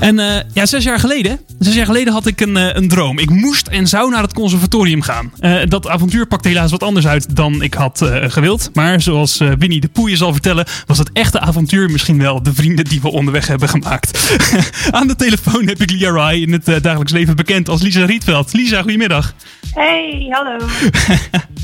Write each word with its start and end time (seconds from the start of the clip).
En 0.00 0.18
uh, 0.18 0.34
ja, 0.52 0.66
zes 0.66 0.84
jaar 0.84 0.98
geleden, 0.98 1.40
zes 1.58 1.74
jaar 1.74 1.86
geleden 1.86 2.12
had 2.12 2.26
ik 2.26 2.40
een, 2.40 2.56
uh, 2.56 2.74
een 2.74 2.88
droom. 2.88 3.18
Ik 3.18 3.30
moest 3.30 3.66
en 3.66 3.86
zou 3.86 4.10
naar 4.10 4.22
het 4.22 4.32
conservatorium 4.32 5.02
gaan. 5.02 5.32
Uh, 5.40 5.60
dat 5.68 5.88
avontuur 5.88 6.26
pakte 6.26 6.48
helaas 6.48 6.70
wat 6.70 6.82
anders 6.82 7.06
uit 7.06 7.36
dan 7.36 7.62
ik 7.62 7.74
had 7.74 8.04
gewild. 8.22 8.70
Maar 8.72 9.00
zoals 9.00 9.38
Winnie 9.58 9.80
de 9.80 9.88
Poeie 9.88 10.16
zal 10.16 10.32
vertellen, 10.32 10.66
was 10.86 10.98
het 10.98 11.10
echte 11.12 11.40
avontuur 11.40 11.90
misschien 11.90 12.18
wel 12.18 12.42
de 12.42 12.54
vrienden 12.54 12.84
die 12.84 13.00
we 13.00 13.10
onderweg 13.10 13.46
hebben 13.46 13.68
gemaakt. 13.68 14.36
Aan 14.90 15.06
de 15.06 15.16
telefoon 15.16 15.66
heb 15.66 15.82
ik 15.82 15.90
Lia 15.90 16.10
Rai, 16.10 16.42
in 16.42 16.52
het 16.52 16.64
dagelijks 16.64 17.12
leven 17.12 17.36
bekend 17.36 17.68
als 17.68 17.82
Lisa 17.82 18.04
Rietveld. 18.04 18.52
Lisa, 18.52 18.80
goedemiddag. 18.82 19.34
Hey, 19.74 20.26
hallo. 20.30 20.56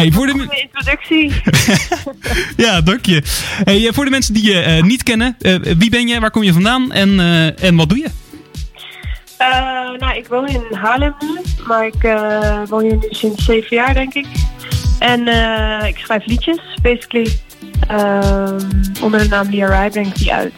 Hey, 0.00 0.12
voor 0.12 0.26
de 0.26 0.32
Goeie 0.32 0.60
introductie. 0.60 1.32
ja, 2.66 2.80
dank 2.80 3.06
je. 3.06 3.22
Hey, 3.64 3.90
voor 3.92 4.04
de 4.04 4.10
mensen 4.10 4.34
die 4.34 4.44
je 4.44 4.76
uh, 4.76 4.82
niet 4.82 5.02
kennen, 5.02 5.36
uh, 5.40 5.56
wie 5.78 5.90
ben 5.90 6.08
je, 6.08 6.20
waar 6.20 6.30
kom 6.30 6.42
je 6.42 6.52
vandaan 6.52 6.92
en, 6.92 7.20
en 7.56 7.76
wat 7.76 7.88
doe 7.88 7.98
je? 7.98 8.08
nou, 9.98 10.16
ik 10.16 10.26
woon 10.26 10.48
in 10.48 10.62
Haarlem 10.70 11.14
nu, 11.20 11.40
maar 11.66 11.86
ik 11.86 12.02
woon 12.68 12.82
hier 12.82 12.96
nu 12.96 13.06
sinds 13.10 13.44
zeven 13.44 13.76
jaar, 13.76 13.94
denk 13.94 14.14
ik. 14.14 14.26
En 14.98 15.20
ik 15.86 15.98
schrijf 15.98 16.26
liedjes, 16.26 16.60
basically. 16.82 17.38
onder 19.02 19.20
de 19.20 19.28
naam 19.28 19.50
Lia 19.50 19.66
Rai 19.66 19.90
breng 19.90 20.06
ik 20.06 20.16
die 20.16 20.32
uit. 20.32 20.52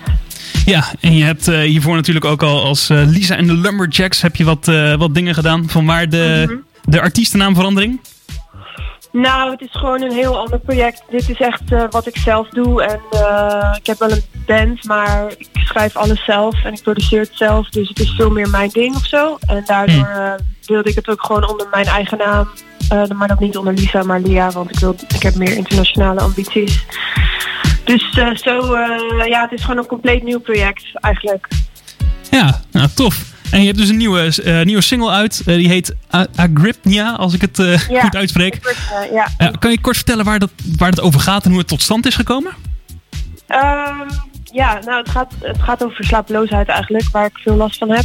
Ja, 0.65 0.85
en 1.01 1.17
je 1.17 1.25
hebt 1.25 1.47
hiervoor 1.47 1.95
natuurlijk 1.95 2.25
ook 2.25 2.43
al 2.43 2.65
als 2.65 2.89
Lisa 2.89 3.37
en 3.37 3.47
de 3.47 3.57
Lumberjacks 3.57 4.23
heb 4.23 4.37
je 4.37 4.45
wat, 4.45 4.67
wat 4.99 5.15
dingen 5.15 5.35
gedaan. 5.35 5.69
Vanwaar 5.69 6.09
de, 6.09 6.43
mm 6.47 6.55
-hmm. 6.55 6.65
de 6.85 7.01
artiestennaamverandering? 7.01 8.01
Nou, 9.13 9.51
het 9.51 9.61
is 9.61 9.71
gewoon 9.71 10.03
een 10.03 10.13
heel 10.13 10.39
ander 10.39 10.59
project. 10.59 11.03
Dit 11.11 11.29
is 11.29 11.41
echt 11.41 11.73
uh, 11.73 11.85
wat 11.91 12.07
ik 12.07 12.17
zelf 12.17 12.49
doe. 12.49 12.83
En 12.83 13.01
uh, 13.13 13.75
ik 13.79 13.87
heb 13.87 13.99
wel 13.99 14.11
een 14.11 14.23
band, 14.47 14.85
maar 14.85 15.33
ik 15.39 15.49
schrijf 15.53 15.97
alles 15.97 16.25
zelf 16.25 16.65
en 16.65 16.73
ik 16.73 16.83
produceer 16.83 17.21
het 17.21 17.31
zelf. 17.33 17.69
Dus 17.69 17.89
het 17.89 18.01
is 18.01 18.11
veel 18.11 18.31
meer 18.31 18.51
mijn 18.51 18.69
ding 18.69 18.95
of 18.95 19.07
zo. 19.07 19.39
En 19.47 19.63
daardoor 19.67 20.09
uh, 20.17 20.33
wilde 20.67 20.91
ik 20.91 20.95
het 20.95 21.09
ook 21.09 21.27
gewoon 21.27 21.49
onder 21.51 21.67
mijn 21.71 21.87
eigen 21.87 22.19
naam. 22.19 22.49
maar 23.17 23.29
dat 23.29 23.41
niet 23.41 23.57
onder 23.57 23.75
Lisa, 23.75 24.03
maar 24.03 24.21
Lia, 24.21 24.51
want 24.51 24.71
ik, 24.71 24.79
wil, 24.79 24.95
ik 25.15 25.23
heb 25.23 25.35
meer 25.35 25.57
internationale 25.57 26.21
ambities. 26.21 26.85
Dus 27.85 28.11
zo, 28.35 28.77
ja, 29.27 29.41
het 29.43 29.53
is 29.53 29.61
gewoon 29.61 29.79
een 29.79 29.87
compleet 29.87 30.23
nieuw 30.23 30.41
project 30.41 30.85
eigenlijk. 31.01 31.49
Ja, 32.31 32.61
nou 32.71 32.89
tof. 32.95 33.32
En 33.53 33.61
je 33.61 33.67
hebt 33.67 33.79
dus 33.79 33.89
een 33.89 33.97
nieuwe, 33.97 34.33
uh, 34.45 34.63
nieuwe 34.63 34.83
single 34.83 35.11
uit. 35.11 35.43
Uh, 35.47 35.55
die 35.55 35.69
heet 35.69 35.95
Agripnia, 36.37 37.13
als 37.13 37.35
ik 37.35 37.41
het 37.41 37.59
uh, 37.59 37.89
ja, 37.89 38.03
goed 38.03 38.17
uitspreek. 38.17 38.77
ja. 39.13 39.51
kan 39.59 39.71
je 39.71 39.81
kort 39.81 39.97
vertellen 39.97 40.25
waar, 40.25 40.39
dat, 40.39 40.51
waar 40.77 40.91
het 40.91 41.01
over 41.01 41.21
gaat 41.21 41.45
en 41.45 41.51
hoe 41.51 41.59
het 41.59 41.69
tot 41.69 41.83
stand 41.83 42.07
is 42.07 42.15
gekomen? 42.15 42.53
Um, 43.49 44.07
ja, 44.53 44.79
nou 44.85 44.99
het 44.99 45.09
gaat, 45.09 45.33
het 45.41 45.63
gaat 45.63 45.85
over 45.85 46.05
slapeloosheid 46.05 46.69
eigenlijk, 46.69 47.09
waar 47.13 47.27
ik 47.27 47.39
veel 47.39 47.55
last 47.55 47.79
van 47.79 47.91
heb. 47.91 48.05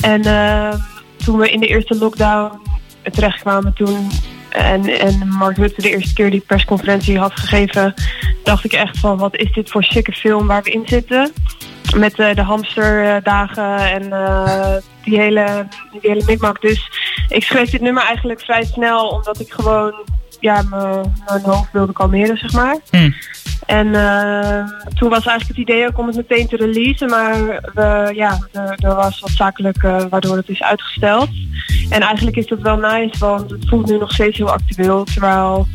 En 0.00 0.22
ehm, 0.22 0.78
toen 1.24 1.38
we 1.38 1.50
in 1.50 1.60
de 1.60 1.66
eerste 1.66 1.94
lockdown 1.94 2.60
terechtkwamen 3.12 3.74
toen... 3.74 4.10
En, 4.48 4.98
en 4.98 5.28
Mark 5.28 5.56
Rutte 5.56 5.82
de 5.82 5.90
eerste 5.90 6.14
keer 6.14 6.30
die 6.30 6.44
persconferentie 6.46 7.18
had 7.18 7.32
gegeven... 7.40 7.94
dacht 8.44 8.64
ik 8.64 8.72
echt 8.72 8.98
van, 8.98 9.18
wat 9.18 9.36
is 9.36 9.52
dit 9.52 9.70
voor 9.70 9.84
sikke 9.84 10.12
film 10.12 10.46
waar 10.46 10.62
we 10.62 10.70
in 10.70 10.82
zitten 10.86 11.32
met 11.96 12.18
uh, 12.18 12.34
de 12.34 12.42
hamsterdagen 12.42 13.78
en 13.78 14.02
uh, 14.02 14.76
die 15.04 15.18
hele, 15.18 15.66
die 15.90 16.00
hele 16.02 16.22
mikmak. 16.26 16.60
Dus 16.60 16.90
ik 17.28 17.44
schreef 17.44 17.70
dit 17.70 17.80
nummer 17.80 18.02
eigenlijk 18.02 18.40
vrij 18.40 18.64
snel, 18.64 19.08
omdat 19.08 19.40
ik 19.40 19.52
gewoon 19.52 19.94
ja, 20.40 20.62
mijn 21.26 21.42
hoofd 21.42 21.72
wilde 21.72 21.92
kalmeren, 21.92 22.36
zeg 22.36 22.52
maar. 22.52 22.76
Mm. 22.90 23.14
En 23.66 23.86
uh, 23.86 24.68
toen 24.94 25.08
was 25.08 25.26
eigenlijk 25.26 25.48
het 25.48 25.68
idee 25.68 25.86
ook 25.86 25.98
om 25.98 26.06
het 26.06 26.16
meteen 26.16 26.48
te 26.48 26.56
releasen, 26.56 27.10
maar 27.10 27.60
we, 27.74 28.12
ja, 28.14 28.38
er, 28.52 28.78
er 28.80 28.94
was 28.94 29.20
wat 29.20 29.30
zakelijk 29.30 29.82
waardoor 29.82 30.36
het 30.36 30.48
is 30.48 30.62
uitgesteld. 30.62 31.28
En 31.90 32.00
eigenlijk 32.00 32.36
is 32.36 32.46
dat 32.46 32.60
wel 32.60 32.76
nice, 32.76 33.18
want 33.18 33.50
het 33.50 33.68
voelt 33.68 33.86
nu 33.86 33.98
nog 33.98 34.12
steeds 34.12 34.38
heel 34.38 34.52
actueel. 34.52 35.04
Terwijl, 35.04 35.66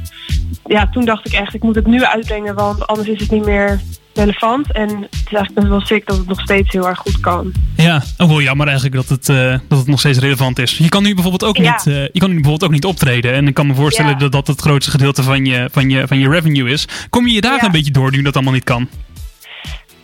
ja, 0.65 0.89
toen 0.89 1.05
dacht 1.05 1.25
ik 1.25 1.33
echt, 1.33 1.53
ik 1.53 1.63
moet 1.63 1.75
het 1.75 1.87
nu 1.87 2.03
uitbrengen, 2.03 2.55
want 2.55 2.87
anders 2.87 3.07
is 3.07 3.19
het 3.19 3.31
niet 3.31 3.45
meer 3.45 3.79
relevant. 4.13 4.71
En 4.71 5.09
het 5.29 5.37
is 5.37 5.37
eigenlijk 5.37 5.53
best 5.53 5.67
wel 5.67 5.97
sick 5.97 6.07
dat 6.07 6.17
het 6.17 6.27
nog 6.27 6.39
steeds 6.41 6.71
heel 6.71 6.87
erg 6.87 6.97
goed 6.99 7.19
kan. 7.19 7.51
Ja, 7.75 8.03
ook 8.17 8.29
wel 8.29 8.41
jammer 8.41 8.65
eigenlijk 8.67 8.95
dat 8.95 9.09
het, 9.09 9.29
uh, 9.29 9.59
dat 9.67 9.77
het 9.77 9.87
nog 9.87 9.99
steeds 9.99 10.19
relevant 10.19 10.59
is. 10.59 10.77
Je 10.77 10.89
kan 10.89 11.03
nu 11.03 11.13
bijvoorbeeld 11.13 11.43
ook, 11.43 11.57
ja. 11.57 11.71
niet, 11.71 11.85
uh, 11.85 11.93
je 12.11 12.19
kan 12.19 12.29
nu 12.29 12.35
bijvoorbeeld 12.35 12.63
ook 12.63 12.71
niet 12.71 12.85
optreden. 12.85 13.33
En 13.33 13.47
ik 13.47 13.53
kan 13.53 13.67
me 13.67 13.73
voorstellen 13.75 14.11
Ja. 14.11 14.17
dat 14.17 14.31
dat 14.31 14.47
het 14.47 14.61
grootste 14.61 14.91
gedeelte 14.91 15.23
van 15.23 15.45
je, 15.45 15.67
van, 15.71 15.89
je, 15.89 16.07
van 16.07 16.19
je 16.19 16.29
revenue 16.29 16.69
is. 16.71 16.87
Kom 17.09 17.27
je 17.27 17.33
je 17.33 17.41
dagen 17.41 17.59
Ja. 17.59 17.65
een 17.65 17.71
beetje 17.71 17.91
door 17.91 18.11
nu 18.11 18.21
dat 18.21 18.35
allemaal 18.35 18.53
niet 18.53 18.63
kan? 18.63 18.87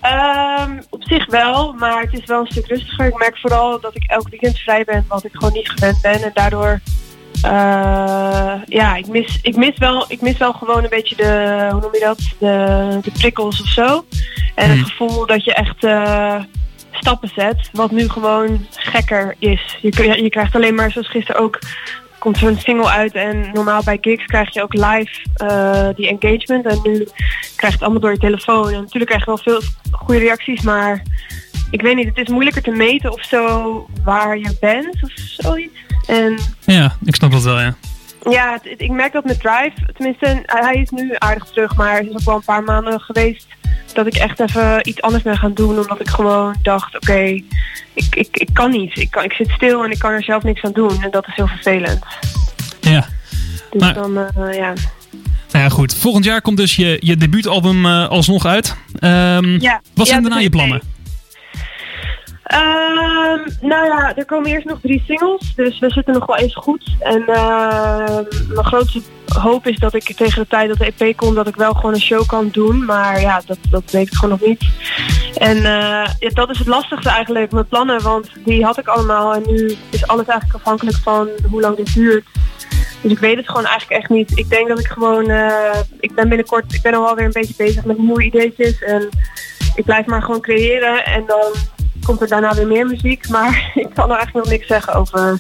Ehm, 0.01 0.71
op 0.89 1.03
zich 1.03 1.25
wel, 1.25 1.73
maar 1.73 2.01
het 2.01 2.13
is 2.13 2.25
wel 2.25 2.39
een 2.39 2.47
stuk 2.51 2.67
rustiger. 2.67 3.05
Ik 3.05 3.17
merk 3.17 3.37
vooral 3.37 3.79
dat 3.79 3.95
ik 3.95 4.03
elk 4.07 4.29
weekend 4.29 4.57
vrij 4.59 4.83
ben, 4.83 5.05
wat 5.07 5.25
ik 5.25 5.31
gewoon 5.33 5.53
niet 5.53 5.69
gewend 5.69 6.01
ben. 6.01 6.23
En 6.23 6.31
daardoor, 6.33 6.79
eh, 7.41 8.53
ja, 8.65 8.95
ik 8.95 9.07
mis, 9.07 9.39
ik, 9.41 9.55
mis 9.55 9.77
wel, 9.77 10.05
ik 10.07 10.21
mis 10.21 10.37
wel 10.37 10.53
gewoon 10.53 10.83
een 10.83 10.89
beetje 10.89 11.15
de, 11.15 11.67
hoe 11.71 11.81
noem 11.81 11.93
je 11.93 11.99
dat, 11.99 12.19
de, 12.39 12.99
de 13.03 13.11
prikkels 13.11 13.61
of 13.61 13.67
zo. 13.67 14.05
En 14.55 14.69
het 14.69 14.77
Hmm. 14.79 14.85
gevoel 14.87 15.25
dat 15.25 15.43
je 15.43 15.53
echt 15.53 15.83
eh, 15.83 16.35
stappen 16.91 17.29
zet, 17.35 17.69
wat 17.71 17.91
nu 17.91 18.09
gewoon 18.09 18.65
gekker 18.71 19.35
is. 19.39 19.77
Je, 19.81 20.21
je 20.23 20.29
krijgt 20.29 20.55
alleen 20.55 20.75
maar, 20.75 20.91
zoals 20.91 21.09
gisteren 21.09 21.41
ook, 21.41 21.59
komt 22.19 22.37
zo'n 22.37 22.57
single 22.57 22.89
uit 22.89 23.13
en 23.13 23.49
normaal 23.53 23.83
bij 23.83 23.97
gigs 24.01 24.25
krijg 24.25 24.53
je 24.53 24.61
ook 24.63 24.73
live 24.73 25.11
eh, 25.33 25.87
die 25.95 26.07
engagement. 26.19 26.65
En 26.65 26.79
nu 26.83 27.07
krijg 27.55 27.57
je 27.59 27.65
het 27.71 27.81
allemaal 27.81 27.99
door 27.99 28.11
je 28.11 28.17
telefoon. 28.17 28.67
En 28.67 28.81
natuurlijk 28.81 29.05
krijg 29.11 29.19
je 29.25 29.31
wel 29.31 29.37
veel 29.37 29.61
goede 29.91 30.19
reacties, 30.19 30.61
maar 30.61 31.01
ik 31.71 31.81
weet 31.81 31.95
niet, 31.95 32.07
het 32.07 32.17
is 32.17 32.27
moeilijker 32.27 32.61
te 32.61 32.71
meten 32.71 33.11
of 33.13 33.23
zo 33.23 33.87
waar 34.03 34.37
je 34.37 34.57
bent 34.59 35.03
of 35.03 35.11
zoiets. 35.15 35.77
En 36.07 36.37
Ja, 36.65 36.95
ik 37.05 37.15
snap 37.15 37.31
dat 37.31 37.43
wel, 37.43 37.59
ja. 37.59 37.75
ja, 38.29 38.59
het- 38.63 38.81
ik 38.81 38.91
merk 38.91 39.13
dat 39.13 39.23
met 39.25 39.39
Drive, 39.39 39.73
tenminste, 39.93 40.41
hij 40.45 40.75
is 40.75 40.89
nu 40.89 41.15
aardig 41.17 41.45
terug, 41.45 41.75
maar 41.75 41.95
het 41.97 42.05
is 42.07 42.13
ook 42.13 42.21
wel 42.25 42.35
een 42.35 42.43
paar 42.45 42.63
maanden 42.63 42.99
geweest 42.99 43.47
dat 43.93 44.05
ik 44.05 44.13
echt 44.15 44.39
even 44.39 44.87
iets 44.87 45.01
anders 45.01 45.23
ben 45.23 45.37
gaan 45.37 45.53
doen. 45.53 45.79
Omdat 45.79 45.99
ik 45.99 46.09
gewoon 46.09 46.55
dacht, 46.61 46.95
oké, 46.95 47.19
ik, 47.93 48.05
ik, 48.15 48.27
ik 48.31 48.49
kan 48.53 48.71
niet. 48.71 48.97
Ik, 48.97 49.11
kan, 49.11 49.23
ik 49.23 49.33
zit 49.33 49.49
stil 49.49 49.83
en 49.83 49.91
ik 49.91 49.99
kan 49.99 50.11
er 50.11 50.23
zelf 50.23 50.43
niks 50.43 50.61
aan 50.63 50.71
doen. 50.71 51.03
En 51.03 51.11
dat 51.11 51.27
is 51.27 51.35
heel 51.35 51.47
vervelend. 51.47 52.05
Ja, 52.81 53.07
Dus 53.71 53.81
Maar- 53.81 53.93
dan, 53.93 54.17
eh, 54.17 54.53
ja. 54.57 54.73
nou 55.51 55.63
ja, 55.63 55.69
goed. 55.69 55.95
Volgend 55.95 56.25
jaar 56.25 56.41
komt 56.41 56.57
dus 56.57 56.75
je, 56.75 56.97
je 56.99 57.17
debuutalbum 57.17 57.85
eh, 57.85 58.07
alsnog 58.09 58.45
uit. 58.45 58.75
Ehm, 58.99 59.61
ja. 59.61 59.81
wat 59.93 60.07
zijn 60.07 60.21
Ja, 60.21 60.27
daarna 60.27 60.43
je 60.43 60.49
plannen? 60.49 60.81
Ehm, 62.53 63.39
nou 63.61 63.85
ja, 63.85 64.15
er 64.15 64.25
komen 64.25 64.51
eerst 64.51 64.65
nog 64.65 64.79
drie 64.81 65.03
singles, 65.07 65.53
dus 65.55 65.79
we 65.79 65.89
zitten 65.89 66.13
nog 66.13 66.25
wel 66.25 66.37
eens 66.37 66.55
goed. 66.55 66.95
En 66.99 67.23
ehm, 67.27 68.23
mijn 68.47 68.65
grootste 68.65 69.01
hoop 69.25 69.67
is 69.67 69.77
dat 69.77 69.93
ik 69.93 70.15
tegen 70.15 70.41
de 70.41 70.47
tijd 70.47 70.67
dat 70.67 70.77
de 70.77 70.93
EP 70.97 71.17
komt, 71.17 71.35
dat 71.35 71.47
ik 71.47 71.55
wel 71.55 71.73
gewoon 71.73 71.93
een 71.93 72.01
show 72.01 72.25
kan 72.25 72.49
doen. 72.51 72.85
Maar 72.85 73.21
ja, 73.21 73.41
dat, 73.45 73.57
dat 73.69 73.91
weet 73.91 74.07
ik 74.07 74.13
gewoon 74.13 74.37
nog 74.39 74.47
niet. 74.47 74.63
En 75.37 75.57
eh, 75.57 76.09
ja, 76.19 76.29
dat 76.33 76.49
is 76.49 76.57
het 76.57 76.67
lastigste 76.67 77.09
eigenlijk, 77.09 77.51
mijn 77.51 77.67
plannen, 77.67 78.01
want 78.01 78.29
die 78.45 78.65
had 78.65 78.77
ik 78.77 78.87
allemaal. 78.87 79.33
En 79.33 79.43
nu 79.45 79.75
is 79.89 80.07
alles 80.07 80.25
eigenlijk 80.25 80.59
afhankelijk 80.59 80.97
van 80.97 81.29
hoe 81.49 81.61
lang 81.61 81.75
dit 81.75 81.93
duurt. 81.93 82.25
Dus 83.01 83.11
ik 83.11 83.19
weet 83.19 83.37
het 83.37 83.47
gewoon 83.47 83.65
eigenlijk 83.65 84.01
echt 84.01 84.09
niet. 84.09 84.37
Ik 84.37 84.49
denk 84.49 84.67
dat 84.67 84.79
ik 84.79 84.87
gewoon, 84.87 85.29
eh, 85.29 85.79
ik 85.99 86.15
ben 86.15 86.27
binnenkort, 86.27 86.73
ik 86.73 86.81
ben 86.81 86.93
al 86.93 87.03
wel 87.03 87.15
weer 87.15 87.25
een 87.25 87.31
beetje 87.31 87.55
bezig 87.57 87.85
met 87.85 87.97
nieuwe 87.97 88.23
ideetjes. 88.23 88.81
En 88.81 89.09
ik 89.75 89.85
blijf 89.85 90.05
maar 90.05 90.21
gewoon 90.21 90.41
creëren 90.41 91.05
en 91.05 91.23
dan 91.25 91.51
komt 92.03 92.21
er 92.21 92.27
daarna 92.27 92.55
weer 92.55 92.67
meer 92.67 92.85
muziek. 92.85 93.29
Maar 93.29 93.71
ik 93.75 93.89
kan 93.93 94.09
er 94.09 94.15
eigenlijk 94.15 94.45
nog 94.45 94.55
niks 94.55 94.67
zeggen 94.67 94.93
over 94.93 95.37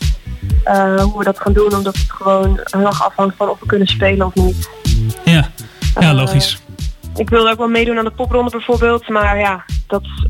eh, 0.63 1.03
hoe 1.03 1.17
we 1.17 1.23
dat 1.23 1.39
gaan 1.39 1.53
doen. 1.53 1.75
Omdat 1.75 1.97
het 1.97 2.11
gewoon 2.11 2.59
heel 2.63 2.85
erg 2.85 3.05
afhangt 3.05 3.35
van 3.35 3.49
of 3.49 3.59
we 3.59 3.65
kunnen 3.65 3.87
spelen 3.87 4.25
of 4.25 4.33
niet. 4.33 4.69
Ja, 5.25 5.49
ja 5.99 6.09
Eh, 6.09 6.13
logisch. 6.13 6.61
Ik 7.15 7.29
wilde 7.29 7.51
ook 7.51 7.57
wel 7.57 7.67
meedoen 7.67 7.97
aan 7.97 8.03
de 8.03 8.11
popronde 8.11 8.51
bijvoorbeeld. 8.51 9.09
Maar 9.09 9.39
ja, 9.39 9.65
dat 9.87 10.01
is 10.03 10.25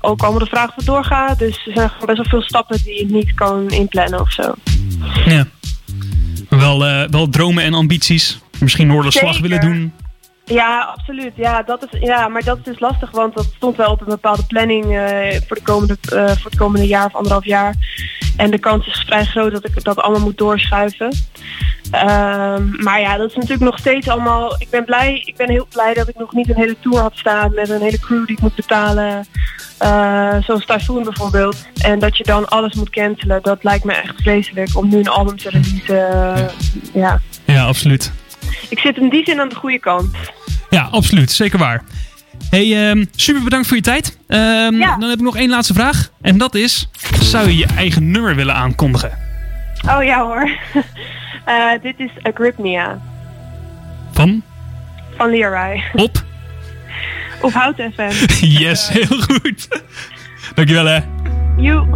ook 0.00 0.20
allemaal 0.20 0.38
de 0.38 0.46
vraag 0.46 0.68
of 0.68 0.74
het 0.74 0.86
doorgaat. 0.86 1.38
Dus 1.38 1.66
er 1.66 1.72
zijn 1.72 1.90
gewoon 1.90 2.06
best 2.06 2.18
wel 2.18 2.28
veel 2.28 2.42
stappen 2.42 2.78
die 2.84 3.06
je 3.06 3.12
niet 3.12 3.34
kan 3.34 3.70
inplannen 3.70 4.20
of 4.20 4.32
zo. 4.32 4.54
Ja. 5.26 5.46
Wel, 6.48 6.86
eh, 6.86 7.08
wel 7.08 7.28
dromen 7.28 7.64
en 7.64 7.74
ambities. 7.74 8.40
Misschien 8.58 8.86
Noorderslag 8.86 9.40
willen 9.40 9.60
doen. 9.60 9.92
Ja, 10.50 10.80
absoluut. 10.80 11.32
Ja, 11.36 11.62
dat 11.62 11.86
is, 11.90 12.00
ja, 12.00 12.28
maar 12.28 12.44
dat 12.44 12.58
is 12.58 12.64
dus 12.64 12.80
lastig, 12.80 13.10
want 13.10 13.34
dat 13.34 13.52
stond 13.56 13.76
wel 13.76 13.90
op 13.90 14.00
een 14.00 14.06
bepaalde 14.06 14.46
planning 14.46 14.84
eh, 14.84 15.40
voor, 15.46 15.56
de 15.56 15.62
komende, 15.62 15.96
eh, 16.02 16.26
voor 16.26 16.50
het 16.50 16.58
komende 16.58 16.86
jaar 16.86 17.06
of 17.06 17.14
anderhalf 17.14 17.44
jaar. 17.44 17.74
En 18.36 18.50
de 18.50 18.58
kans 18.58 18.86
is 18.86 19.04
vrij 19.06 19.24
groot 19.24 19.52
dat 19.52 19.64
ik 19.64 19.84
dat 19.84 19.98
allemaal 19.98 20.20
moet 20.20 20.38
doorschuiven. 20.38 21.12
Ehm, 21.90 22.82
maar 22.82 23.00
ja, 23.00 23.16
dat 23.16 23.28
is 23.28 23.34
natuurlijk 23.34 23.62
nog 23.62 23.78
steeds 23.78 24.08
allemaal. 24.08 24.54
Ik 24.58 24.70
ben 24.70 24.84
blij, 24.84 25.22
ik 25.24 25.36
ben 25.36 25.50
heel 25.50 25.66
blij 25.70 25.94
dat 25.94 26.08
ik 26.08 26.18
nog 26.18 26.32
niet 26.32 26.48
een 26.48 26.56
hele 26.56 26.76
tour 26.80 26.98
had 26.98 27.16
staan 27.16 27.54
met 27.54 27.68
een 27.68 27.80
hele 27.80 27.98
crew 27.98 28.26
die 28.26 28.36
ik 28.36 28.42
moet 28.42 28.54
betalen. 28.54 29.26
Eh, 29.78 30.36
zoals 30.40 30.66
Typhoon 30.66 31.02
bijvoorbeeld. 31.02 31.66
En 31.82 31.98
dat 31.98 32.16
je 32.16 32.24
dan 32.24 32.48
alles 32.48 32.74
moet 32.74 32.90
cancelen, 32.90 33.42
dat 33.42 33.64
lijkt 33.64 33.84
me 33.84 33.92
echt 33.92 34.22
vreselijk 34.22 34.76
om 34.76 34.88
nu 34.88 34.98
een 34.98 35.08
album 35.08 35.36
te 35.36 35.50
releasen. 35.50 36.50
ja. 36.92 37.20
Ja, 37.44 37.64
absoluut. 37.64 38.12
Ik 38.68 38.78
zit 38.78 38.96
in 38.96 39.08
die 39.08 39.24
zin 39.24 39.40
aan 39.40 39.48
de 39.48 39.54
goede 39.54 39.78
kant. 39.78 40.16
Ja, 40.70 40.82
absoluut. 40.82 41.30
Zeker 41.30 41.58
waar. 41.58 41.82
Hey, 42.50 42.88
ehm, 42.90 43.04
super 43.16 43.42
bedankt 43.42 43.66
voor 43.66 43.76
je 43.76 43.82
tijd. 43.82 44.18
Ehm, 44.26 44.74
Ja. 44.74 44.96
Dan 44.96 45.08
heb 45.08 45.18
ik 45.18 45.24
nog 45.24 45.36
één 45.36 45.50
laatste 45.50 45.74
vraag. 45.74 46.10
En 46.20 46.38
dat 46.38 46.54
is, 46.54 46.88
zou 47.20 47.48
je 47.48 47.56
je 47.56 47.66
eigen 47.76 48.10
nummer 48.10 48.34
willen 48.34 48.54
aankondigen? 48.54 49.10
Oh 49.88 50.04
ja 50.04 50.22
hoor. 50.22 50.50
Eh, 51.44 51.82
dit 51.82 51.94
is 51.98 52.10
Agrypnia 52.22 52.98
Van? 54.12 54.42
van 55.16 55.30
Leroy. 55.30 55.82
Op? 55.94 56.24
Op 57.40 57.52
Hout 57.52 57.76
FM. 57.94 58.10
Yes, 58.60 58.88
heel 58.88 59.20
goed. 59.20 59.68
Dankjewel 60.54 60.84
hè. 60.84 60.98
You. 61.56 61.86